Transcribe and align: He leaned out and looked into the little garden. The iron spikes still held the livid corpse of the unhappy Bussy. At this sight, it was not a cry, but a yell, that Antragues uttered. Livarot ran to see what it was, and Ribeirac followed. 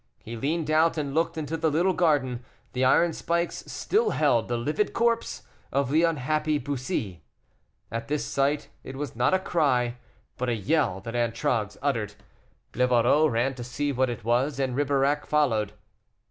He 0.23 0.35
leaned 0.35 0.71
out 0.71 0.97
and 0.97 1.13
looked 1.13 1.37
into 1.37 1.55
the 1.55 1.69
little 1.69 1.93
garden. 1.93 2.43
The 2.73 2.83
iron 2.83 3.13
spikes 3.13 3.71
still 3.71 4.09
held 4.09 4.47
the 4.47 4.57
livid 4.57 4.93
corpse 4.93 5.43
of 5.71 5.91
the 5.91 6.01
unhappy 6.01 6.57
Bussy. 6.57 7.21
At 7.91 8.07
this 8.07 8.25
sight, 8.25 8.69
it 8.83 8.95
was 8.95 9.15
not 9.15 9.35
a 9.35 9.37
cry, 9.37 9.97
but 10.37 10.49
a 10.49 10.55
yell, 10.55 11.01
that 11.01 11.13
Antragues 11.15 11.77
uttered. 11.83 12.15
Livarot 12.73 13.27
ran 13.31 13.53
to 13.53 13.63
see 13.63 13.91
what 13.91 14.09
it 14.09 14.23
was, 14.23 14.57
and 14.59 14.75
Ribeirac 14.75 15.27
followed. 15.27 15.73